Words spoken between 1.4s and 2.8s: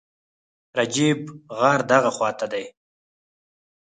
غار دغه خواته دی.